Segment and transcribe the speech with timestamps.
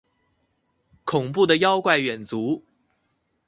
[1.05, 2.63] 恐怖的妖怪遠足